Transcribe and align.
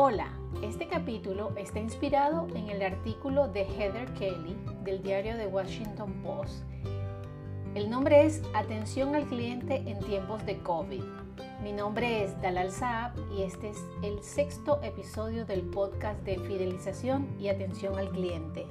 Hola, 0.00 0.32
este 0.62 0.86
capítulo 0.86 1.52
está 1.56 1.80
inspirado 1.80 2.46
en 2.54 2.70
el 2.70 2.82
artículo 2.82 3.48
de 3.48 3.64
Heather 3.64 4.14
Kelly 4.14 4.56
del 4.84 5.02
diario 5.02 5.36
The 5.36 5.48
Washington 5.48 6.22
Post. 6.22 6.62
El 7.74 7.90
nombre 7.90 8.24
es 8.24 8.40
Atención 8.54 9.16
al 9.16 9.26
cliente 9.26 9.74
en 9.74 9.98
tiempos 9.98 10.46
de 10.46 10.56
COVID. 10.58 11.02
Mi 11.64 11.72
nombre 11.72 12.22
es 12.22 12.40
Dalal 12.40 12.70
Saab 12.70 13.12
y 13.36 13.42
este 13.42 13.70
es 13.70 13.84
el 14.04 14.22
sexto 14.22 14.80
episodio 14.84 15.44
del 15.44 15.62
podcast 15.62 16.20
de 16.20 16.38
fidelización 16.38 17.34
y 17.40 17.48
atención 17.48 17.98
al 17.98 18.10
cliente. 18.10 18.68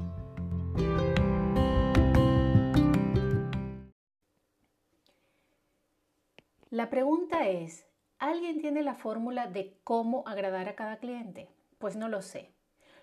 La 6.70 6.90
pregunta 6.90 7.50
es, 7.50 7.87
¿Alguien 8.20 8.60
tiene 8.60 8.82
la 8.82 8.96
fórmula 8.96 9.46
de 9.46 9.78
cómo 9.84 10.24
agradar 10.26 10.68
a 10.68 10.76
cada 10.76 10.98
cliente? 10.98 11.50
Pues 11.78 11.96
no 11.96 12.10
lo 12.10 12.24
sé. 12.24 12.50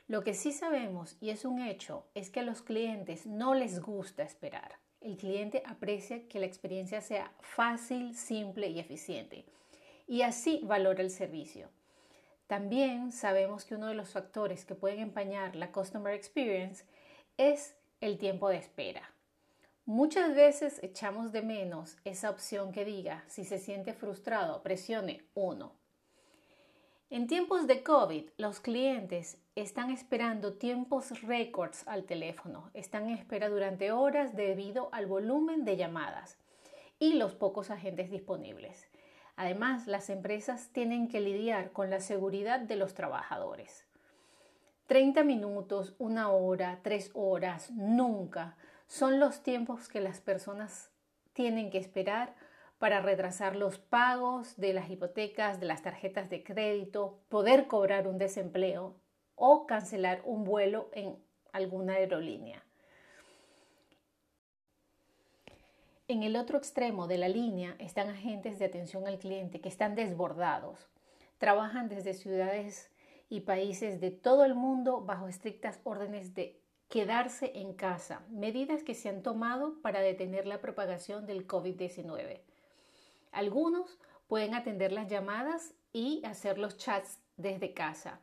Lo 0.08 0.24
que 0.24 0.34
sí 0.34 0.50
sabemos, 0.50 1.16
y 1.20 1.30
es 1.30 1.44
un 1.44 1.60
hecho, 1.62 2.04
es 2.14 2.30
que 2.30 2.40
a 2.40 2.42
los 2.42 2.62
clientes 2.62 3.24
no 3.24 3.54
les 3.54 3.80
gusta 3.80 4.24
esperar. 4.24 4.80
El 5.00 5.16
cliente 5.16 5.62
aprecia 5.66 6.26
que 6.26 6.40
la 6.40 6.46
experiencia 6.46 7.00
sea 7.00 7.32
fácil, 7.40 8.16
simple 8.16 8.66
y 8.66 8.80
eficiente. 8.80 9.44
Y 10.08 10.22
así 10.22 10.60
valora 10.64 11.02
el 11.02 11.10
servicio. 11.10 11.68
También 12.48 13.12
sabemos 13.12 13.64
que 13.64 13.76
uno 13.76 13.86
de 13.86 13.94
los 13.94 14.10
factores 14.10 14.64
que 14.64 14.74
pueden 14.74 14.98
empañar 14.98 15.54
la 15.54 15.70
Customer 15.70 16.12
Experience 16.12 16.84
es 17.36 17.76
el 18.00 18.18
tiempo 18.18 18.48
de 18.48 18.56
espera. 18.56 19.13
Muchas 19.86 20.34
veces 20.34 20.82
echamos 20.82 21.30
de 21.30 21.42
menos 21.42 21.98
esa 22.06 22.30
opción 22.30 22.72
que 22.72 22.86
diga, 22.86 23.22
si 23.26 23.44
se 23.44 23.58
siente 23.58 23.92
frustrado, 23.92 24.62
presione 24.62 25.26
1. 25.34 25.72
En 27.10 27.26
tiempos 27.26 27.66
de 27.66 27.82
COVID, 27.82 28.30
los 28.38 28.60
clientes 28.60 29.36
están 29.54 29.90
esperando 29.90 30.54
tiempos 30.54 31.20
récords 31.20 31.86
al 31.86 32.04
teléfono, 32.04 32.70
están 32.72 33.10
en 33.10 33.18
espera 33.18 33.50
durante 33.50 33.92
horas 33.92 34.34
debido 34.34 34.88
al 34.90 35.04
volumen 35.04 35.66
de 35.66 35.76
llamadas 35.76 36.38
y 36.98 37.12
los 37.12 37.34
pocos 37.34 37.68
agentes 37.68 38.10
disponibles. 38.10 38.88
Además, 39.36 39.86
las 39.86 40.08
empresas 40.08 40.70
tienen 40.72 41.08
que 41.08 41.20
lidiar 41.20 41.72
con 41.72 41.90
la 41.90 42.00
seguridad 42.00 42.58
de 42.58 42.76
los 42.76 42.94
trabajadores. 42.94 43.84
30 44.86 45.24
minutos, 45.24 45.94
una 45.98 46.30
hora, 46.30 46.80
tres 46.82 47.10
horas, 47.12 47.70
nunca 47.70 48.56
son 48.86 49.20
los 49.20 49.42
tiempos 49.42 49.88
que 49.88 50.00
las 50.00 50.20
personas 50.20 50.90
tienen 51.32 51.70
que 51.70 51.78
esperar 51.78 52.34
para 52.78 53.00
retrasar 53.00 53.56
los 53.56 53.78
pagos 53.78 54.56
de 54.56 54.72
las 54.72 54.90
hipotecas, 54.90 55.60
de 55.60 55.66
las 55.66 55.82
tarjetas 55.82 56.28
de 56.28 56.42
crédito, 56.42 57.18
poder 57.28 57.66
cobrar 57.66 58.06
un 58.06 58.18
desempleo 58.18 59.00
o 59.36 59.66
cancelar 59.66 60.22
un 60.24 60.44
vuelo 60.44 60.90
en 60.92 61.16
alguna 61.52 61.94
aerolínea. 61.94 62.64
En 66.06 66.22
el 66.22 66.36
otro 66.36 66.58
extremo 66.58 67.06
de 67.06 67.16
la 67.16 67.28
línea 67.28 67.76
están 67.78 68.10
agentes 68.10 68.58
de 68.58 68.66
atención 68.66 69.06
al 69.06 69.18
cliente 69.18 69.60
que 69.62 69.70
están 69.70 69.94
desbordados. 69.94 70.86
Trabajan 71.38 71.88
desde 71.88 72.12
ciudades 72.12 72.90
y 73.30 73.40
países 73.40 74.00
de 74.00 74.10
todo 74.10 74.44
el 74.44 74.54
mundo 74.54 75.00
bajo 75.00 75.28
estrictas 75.28 75.80
órdenes 75.84 76.34
de 76.34 76.60
quedarse 76.94 77.50
en 77.56 77.72
casa, 77.72 78.22
medidas 78.30 78.84
que 78.84 78.94
se 78.94 79.08
han 79.08 79.24
tomado 79.24 79.82
para 79.82 79.98
detener 79.98 80.46
la 80.46 80.60
propagación 80.60 81.26
del 81.26 81.44
COVID-19. 81.44 82.40
Algunos 83.32 83.98
pueden 84.28 84.54
atender 84.54 84.92
las 84.92 85.08
llamadas 85.10 85.74
y 85.92 86.24
hacer 86.24 86.56
los 86.56 86.76
chats 86.76 87.18
desde 87.36 87.74
casa. 87.74 88.20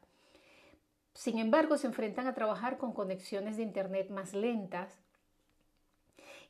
Sin 1.14 1.38
embargo, 1.38 1.78
se 1.78 1.88
enfrentan 1.88 2.28
a 2.28 2.34
trabajar 2.34 2.78
con 2.78 2.94
conexiones 2.94 3.58
de 3.58 3.64
Internet 3.64 4.10
más 4.10 4.34
lentas 4.34 5.02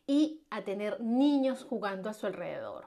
y 0.06 0.44
a 0.52 0.62
tener 0.64 1.02
niños 1.02 1.64
jugando 1.64 2.08
a 2.08 2.14
su 2.14 2.28
alrededor. 2.28 2.86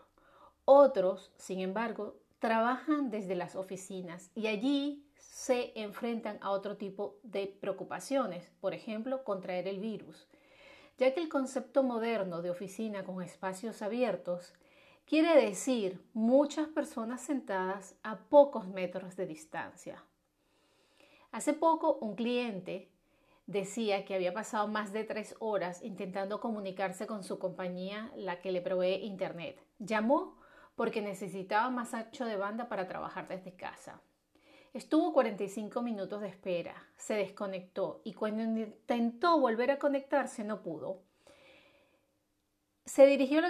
Otros, 0.65 1.33
sin 1.39 1.59
embargo, 1.59 2.21
trabajan 2.39 3.11
desde 3.11 3.35
las 3.35 3.57
oficinas 3.57 4.31
y 4.37 4.47
allí 4.47 5.05
se 5.31 5.73
enfrentan 5.75 6.39
a 6.41 6.51
otro 6.51 6.77
tipo 6.77 7.19
de 7.23 7.47
preocupaciones, 7.47 8.51
por 8.61 8.75
ejemplo, 8.75 9.25
contraer 9.25 9.69
el 9.69 9.81
virus, 9.81 10.27
ya 10.99 11.13
que 11.13 11.21
el 11.21 11.29
concepto 11.29 11.83
moderno 11.83 12.41
de 12.43 12.51
oficina 12.51 13.05
con 13.05 13.23
espacios 13.23 13.83
abiertos 13.83 14.55
quiere 15.07 15.35
decir 15.45 16.03
muchas 16.15 16.69
personas 16.69 17.21
sentadas 17.21 17.97
a 18.03 18.19
pocos 18.19 18.69
metros 18.69 19.17
de 19.17 19.27
distancia. 19.27 20.05
Hace 21.33 21.53
poco 21.53 21.99
un 22.01 22.15
cliente 22.15 22.91
decía 23.47 24.05
que 24.05 24.15
había 24.15 24.33
pasado 24.33 24.69
más 24.69 24.93
de 24.93 25.05
tres 25.05 25.35
horas 25.41 25.83
intentando 25.83 26.41
comunicarse 26.41 27.07
con 27.07 27.25
su 27.25 27.39
compañía, 27.39 28.11
la 28.17 28.41
que 28.41 28.53
le 28.53 28.63
provee 28.63 29.05
Internet. 29.05 29.61
Llamó 29.79 30.39
porque 30.77 31.03
necesitaba 31.03 31.71
más 31.71 31.93
ancho 31.95 32.25
de 32.25 32.37
banda 32.37 32.69
para 32.69 32.87
trabajar 32.87 33.29
desde 33.29 33.55
casa. 33.55 34.01
Estuvo 34.75 35.13
45 35.13 35.83
minutos 35.83 36.21
de 36.21 36.27
espera, 36.27 36.75
se 36.97 37.15
desconectó 37.15 38.01
y 38.03 38.13
cuando 38.13 38.43
intentó 38.43 39.39
volver 39.39 39.71
a 39.71 39.79
conectarse 39.79 40.43
no 40.43 40.63
pudo. 40.63 41.05
Se 42.85 43.07
dirigió 43.07 43.41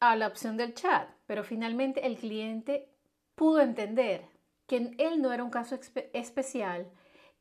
a 0.00 0.14
la 0.14 0.26
opción 0.26 0.58
del 0.58 0.74
chat, 0.74 1.08
pero 1.24 1.42
finalmente 1.42 2.06
el 2.06 2.18
cliente 2.18 2.90
pudo 3.34 3.62
entender 3.62 4.26
que 4.66 4.94
él 4.98 5.22
no 5.22 5.32
era 5.32 5.42
un 5.42 5.50
caso 5.50 5.80
especial, 6.12 6.90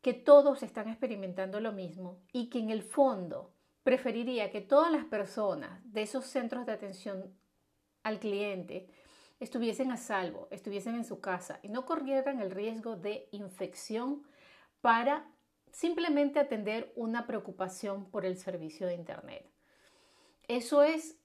que 0.02 0.14
todos 0.14 0.64
están 0.64 0.88
experimentando 0.88 1.60
lo 1.60 1.74
mismo 1.74 2.22
y 2.32 2.50
que 2.50 2.60
en 2.60 2.70
el 2.70 2.82
fondo 2.82 3.54
preferiría 3.84 4.52
que 4.52 4.62
todas 4.62 4.90
las 4.90 5.04
personas 5.04 5.82
de 5.84 6.04
esos 6.04 6.26
centros 6.28 6.66
de 6.66 6.72
atención 6.72 7.38
al 8.04 8.20
cliente 8.20 8.88
estuviesen 9.40 9.92
a 9.92 9.98
salvo, 9.98 10.48
estuviesen 10.52 10.96
en 10.96 11.06
su 11.06 11.20
casa 11.20 11.60
y 11.62 11.70
no 11.70 11.86
corrieran 11.86 12.40
el 12.40 12.52
riesgo 12.52 12.96
de 12.96 13.28
infección 13.32 14.24
para 14.82 15.26
simplemente 15.72 16.40
atender 16.40 16.94
una 16.96 17.26
preocupación 17.26 18.06
por 18.10 18.26
el 18.26 18.38
servicio 18.38 18.88
de 18.88 18.96
Internet. 18.96 19.50
Eso 20.48 20.84
es 20.84 21.18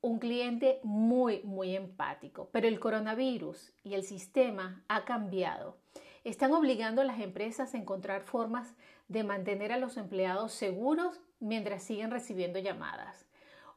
un 0.00 0.18
cliente 0.18 0.80
muy, 0.82 1.42
muy 1.42 1.76
empático, 1.76 2.48
pero 2.52 2.66
el 2.66 2.80
coronavirus 2.80 3.72
y 3.84 3.94
el 3.94 4.02
sistema 4.02 4.82
ha 4.88 5.04
cambiado. 5.04 5.76
Están 6.24 6.52
obligando 6.52 7.02
a 7.02 7.04
las 7.04 7.20
empresas 7.20 7.74
a 7.74 7.78
encontrar 7.78 8.22
formas 8.22 8.74
de 9.08 9.24
mantener 9.24 9.72
a 9.72 9.78
los 9.78 9.96
empleados 9.96 10.52
seguros 10.52 11.20
mientras 11.38 11.82
siguen 11.82 12.10
recibiendo 12.10 12.58
llamadas 12.58 13.26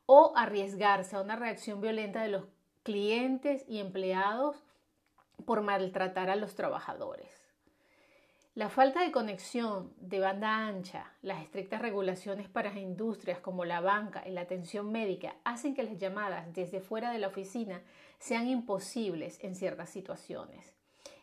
o 0.05 0.33
arriesgarse 0.35 1.15
a 1.15 1.21
una 1.21 1.35
reacción 1.35 1.81
violenta 1.81 2.21
de 2.21 2.29
los 2.29 2.45
clientes 2.83 3.65
y 3.67 3.79
empleados 3.79 4.57
por 5.45 5.61
maltratar 5.61 6.29
a 6.29 6.35
los 6.35 6.55
trabajadores. 6.55 7.43
La 8.55 8.69
falta 8.69 9.01
de 9.01 9.11
conexión 9.11 9.91
de 9.97 10.19
banda 10.19 10.67
ancha, 10.67 11.11
las 11.23 11.41
estrictas 11.41 11.81
regulaciones 11.81 12.47
para 12.47 12.77
industrias 12.77 13.39
como 13.39 13.65
la 13.65 13.81
banca 13.81 14.27
y 14.27 14.31
la 14.31 14.41
atención 14.41 14.91
médica 14.91 15.35
hacen 15.43 15.73
que 15.73 15.81
las 15.81 15.97
llamadas 15.97 16.53
desde 16.53 16.79
fuera 16.79 17.11
de 17.11 17.17
la 17.17 17.29
oficina 17.29 17.81
sean 18.19 18.47
imposibles 18.47 19.43
en 19.43 19.55
ciertas 19.55 19.89
situaciones. 19.89 20.75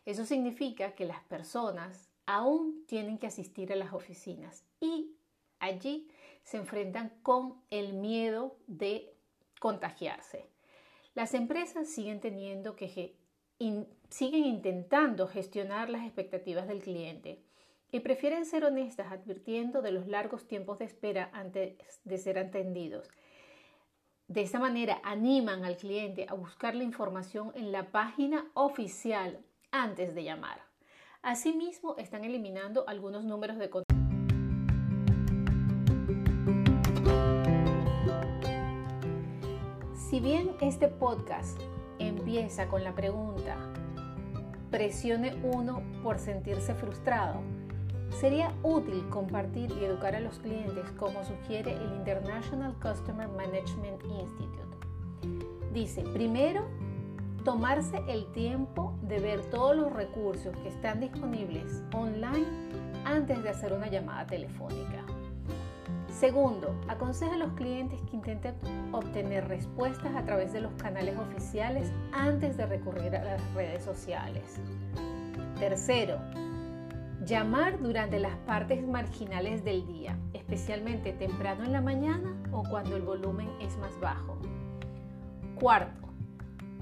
Eso 0.06 0.25
significa 0.25 0.97
que 0.97 1.04
las 1.04 1.21
personas 1.21 2.09
aún 2.27 2.84
tienen 2.88 3.16
que 3.16 3.28
asistir 3.28 3.72
a 3.72 3.77
las 3.77 3.92
oficinas 3.92 4.65
y 4.81 5.15
allí 5.60 6.09
se 6.42 6.56
enfrentan 6.56 7.10
con 7.22 7.62
el 7.71 7.92
miedo 7.92 8.56
de 8.66 9.15
contagiarse. 9.60 10.48
Las 11.15 11.34
empresas 11.34 11.88
siguen 11.88 12.21
teniendo 12.21 12.76
que 12.76 13.16
siguen 14.09 14.45
intentando 14.45 15.27
gestionar 15.27 15.91
las 15.91 16.04
expectativas 16.04 16.68
del 16.68 16.83
cliente 16.83 17.42
y 17.92 18.01
prefieren 18.01 18.47
ser 18.47 18.65
honestas 18.65 19.10
advirtiendo 19.10 19.83
de 19.83 19.91
los 19.91 20.07
largos 20.07 20.47
tiempos 20.47 20.78
de 20.78 20.84
espera 20.84 21.30
antes 21.33 21.77
de 22.04 22.18
ser 22.18 22.39
atendidos. 22.39 23.09
De 24.28 24.42
esta 24.42 24.60
manera 24.60 25.01
animan 25.03 25.65
al 25.65 25.77
cliente 25.77 26.27
a 26.28 26.34
buscar 26.34 26.77
la 26.77 26.84
información 26.84 27.51
en 27.56 27.72
la 27.72 27.91
página 27.91 28.48
oficial 28.54 29.45
antes 29.72 30.15
de 30.15 30.22
llamar. 30.22 30.63
Asimismo, 31.22 31.97
están 31.98 32.24
eliminando 32.24 32.89
algunos 32.89 33.24
números 33.24 33.59
de 33.59 33.68
contacto 33.68 33.90
Si 40.10 40.18
bien 40.18 40.57
este 40.60 40.89
podcast 40.89 41.57
empieza 42.01 42.66
con 42.66 42.83
la 42.83 42.97
pregunta, 42.97 43.57
presione 44.68 45.36
uno 45.45 45.83
por 46.03 46.18
sentirse 46.18 46.74
frustrado, 46.74 47.42
sería 48.18 48.53
útil 48.65 49.09
compartir 49.09 49.71
y 49.71 49.84
educar 49.84 50.16
a 50.16 50.21
los 50.21 50.41
clientes 50.41 50.91
como 50.98 51.22
sugiere 51.22 51.74
el 51.74 51.92
International 51.92 52.74
Customer 52.83 53.28
Management 53.28 54.03
Institute. 54.03 54.89
Dice, 55.72 56.03
primero, 56.13 56.65
tomarse 57.45 58.03
el 58.09 58.33
tiempo 58.33 58.98
de 59.03 59.21
ver 59.21 59.42
todos 59.42 59.77
los 59.77 59.92
recursos 59.92 60.56
que 60.56 60.71
están 60.71 60.98
disponibles 60.98 61.84
online 61.95 62.48
antes 63.04 63.41
de 63.45 63.51
hacer 63.51 63.72
una 63.72 63.86
llamada 63.86 64.27
telefónica. 64.27 65.04
Segundo, 66.20 66.78
aconseja 66.86 67.36
a 67.36 67.38
los 67.38 67.54
clientes 67.54 67.98
que 68.02 68.14
intenten 68.14 68.52
obtener 68.92 69.48
respuestas 69.48 70.14
a 70.14 70.22
través 70.22 70.52
de 70.52 70.60
los 70.60 70.74
canales 70.74 71.16
oficiales 71.16 71.90
antes 72.12 72.58
de 72.58 72.66
recurrir 72.66 73.16
a 73.16 73.24
las 73.24 73.54
redes 73.54 73.82
sociales. 73.82 74.60
Tercero, 75.58 76.18
llamar 77.24 77.80
durante 77.80 78.20
las 78.20 78.36
partes 78.40 78.86
marginales 78.86 79.64
del 79.64 79.86
día, 79.86 80.18
especialmente 80.34 81.14
temprano 81.14 81.64
en 81.64 81.72
la 81.72 81.80
mañana 81.80 82.36
o 82.52 82.64
cuando 82.64 82.96
el 82.96 83.02
volumen 83.02 83.48
es 83.58 83.78
más 83.78 83.98
bajo. 83.98 84.36
Cuarto, 85.58 86.06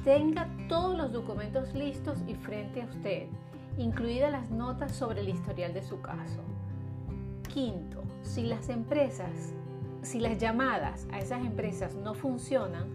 tenga 0.03 0.49
todos 0.69 0.99
los 0.99 1.13
documentos 1.13 1.73
listos 1.75 2.19
y 2.27 2.35
frente 2.35 2.83
a 2.83 2.87
usted, 2.87 3.29
incluidas 3.77 4.33
las 4.33 4.51
notas 4.51 4.91
sobre 4.91 5.21
el 5.21 5.29
historial 5.29 5.73
de 5.73 5.85
su 5.85 6.01
caso. 6.01 6.43
Quinto, 7.49 8.03
si 8.23 8.43
las 8.43 8.69
empresas, 8.69 9.55
si 10.03 10.21
las 10.21 10.39
llamadas 10.39 11.07
a 11.11 11.19
esas 11.19 11.45
empresas 11.45 11.95
no 11.95 12.15
funcionan, 12.15 12.89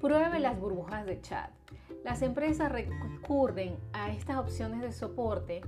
pruebe 0.00 0.38
las 0.38 0.58
burbujas 0.58 1.06
de 1.06 1.20
chat. 1.20 1.50
Las 2.04 2.22
empresas 2.22 2.70
recurren 2.70 3.76
a 3.92 4.10
estas 4.10 4.36
opciones 4.36 4.80
de 4.80 4.92
soporte 4.92 5.62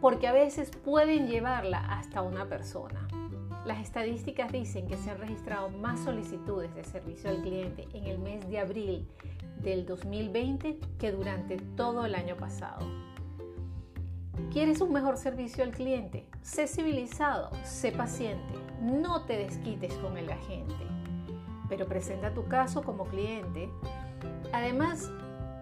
porque 0.00 0.26
a 0.26 0.32
veces 0.32 0.70
pueden 0.84 1.28
llevarla 1.28 1.78
hasta 1.78 2.22
una 2.22 2.48
persona. 2.48 3.06
Las 3.64 3.78
estadísticas 3.78 4.52
dicen 4.52 4.88
que 4.88 4.96
se 4.96 5.10
han 5.10 5.18
registrado 5.18 5.70
más 5.70 6.00
solicitudes 6.00 6.74
de 6.74 6.84
servicio 6.84 7.30
al 7.30 7.40
cliente 7.42 7.86
en 7.94 8.04
el 8.04 8.18
mes 8.18 8.46
de 8.48 8.58
abril 8.58 9.08
del 9.62 9.86
2020 9.86 10.78
que 10.98 11.12
durante 11.12 11.56
todo 11.76 12.04
el 12.04 12.14
año 12.16 12.36
pasado. 12.36 13.13
¿Quieres 14.54 14.80
un 14.80 14.92
mejor 14.92 15.16
servicio 15.16 15.64
al 15.64 15.72
cliente? 15.72 16.28
Sé 16.42 16.68
civilizado, 16.68 17.50
sé 17.64 17.90
paciente, 17.90 18.54
no 18.80 19.24
te 19.24 19.36
desquites 19.36 19.92
con 19.94 20.16
el 20.16 20.30
agente, 20.30 20.76
pero 21.68 21.88
presenta 21.88 22.32
tu 22.32 22.46
caso 22.46 22.84
como 22.84 23.04
cliente. 23.06 23.68
Además, 24.52 25.10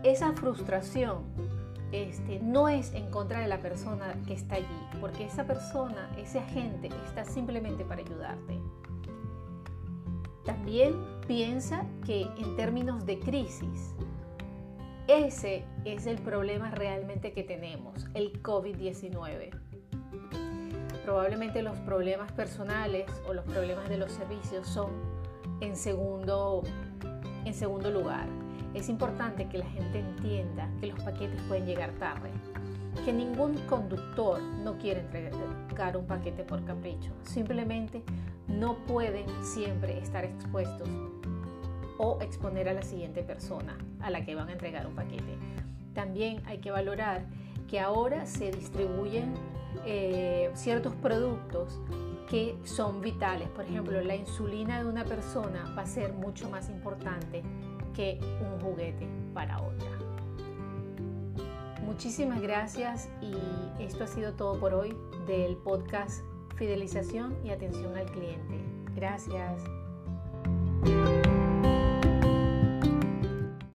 esa 0.03 0.35
frustración 0.35 1.23
este, 1.91 2.41
no 2.41 2.69
es 2.69 2.93
en 2.93 3.11
contra 3.11 3.41
de 3.41 3.49
la 3.49 3.61
persona 3.61 4.15
que 4.27 4.35
está 4.35 4.57
allí, 4.57 4.67
porque 5.01 5.25
esa 5.25 5.47
persona, 5.47 6.15
ese 6.19 6.41
agente, 6.41 6.91
está 7.07 7.25
simplemente 7.25 7.87
para 7.87 8.03
ayudarte. 8.03 8.61
También 10.45 11.03
piensa 11.27 11.87
que 12.05 12.25
en 12.37 12.57
términos 12.57 13.07
de 13.07 13.19
crisis, 13.21 13.95
ese 15.09 15.65
es 15.85 16.07
el 16.07 16.19
problema 16.19 16.71
realmente 16.71 17.33
que 17.33 17.43
tenemos, 17.43 18.07
el 18.15 18.43
COVID-19. 18.43 19.51
Probablemente 21.05 21.63
los 21.63 21.77
problemas 21.81 22.31
personales 22.33 23.07
o 23.27 23.35
los 23.35 23.45
problemas 23.45 23.89
de 23.89 23.99
los 23.99 24.13
servicios 24.13 24.67
son 24.67 24.91
en 25.61 25.77
segundo, 25.77 26.63
en 27.45 27.55
segundo 27.55 27.91
lugar. 27.91 28.27
Es 28.75 28.89
importante 28.89 29.49
que 29.49 29.59
la 29.59 29.67
gente 29.67 29.99
entienda 29.99 30.71
que 30.81 30.87
los 30.87 31.01
paquetes 31.03 31.41
pueden 31.43 31.67
llegar 31.67 31.91
tarde, 31.99 32.31
que 33.05 33.13
ningún 33.13 33.57
conductor 33.67 34.41
no 34.41 34.79
quiere 34.79 35.01
entregar 35.01 35.97
un 35.97 36.07
paquete 36.07 36.45
por 36.45 36.65
capricho, 36.65 37.13
simplemente 37.25 38.03
no 38.47 38.77
pueden 38.87 39.27
siempre 39.45 39.99
estar 39.99 40.25
expuestos 40.25 40.89
o 42.03 42.21
exponer 42.21 42.69
a 42.69 42.73
la 42.73 42.83
siguiente 42.83 43.23
persona 43.23 43.79
a 44.01 44.11
la 44.11 44.25
que 44.25 44.35
van 44.35 44.49
a 44.49 44.53
entregar 44.53 44.89
un 44.89 44.95
paquete. 44.97 45.39
También 45.95 46.43
hay 46.47 46.59
que 46.59 46.73
valorar 46.73 47.27
que 47.69 47.79
ahora 47.79 48.27
se 48.27 48.51
distribuyen 48.51 49.35
eh, 49.87 50.51
ciertos 50.55 50.95
productos 50.97 51.81
que 52.29 52.57
son 52.65 53.01
vitales. 53.01 53.49
Por 53.51 53.67
ejemplo, 53.67 54.01
la 54.03 54.17
insulina 54.17 54.83
de 54.83 54.89
una 54.89 55.05
persona 55.05 55.73
va 55.79 55.83
a 55.83 55.87
ser 55.87 56.13
mucho 56.13 56.51
más 56.51 56.69
importante 56.69 57.43
que 57.95 58.19
un 58.41 58.61
juguete 58.61 59.07
para 59.33 59.63
otra. 59.63 59.91
Muchísimas 61.85 62.43
gracias 62.43 63.09
y 63.21 63.35
esto 63.81 64.05
ha 64.05 64.07
sido 64.09 64.33
todo 64.33 64.59
por 64.59 64.75
hoy 64.75 64.97
del 65.27 65.57
podcast 65.57 66.25
Fidelización 66.57 67.37
y 67.45 67.51
Atención 67.51 67.97
al 67.97 68.07
Cliente. 68.11 68.59
Gracias. 68.97 69.63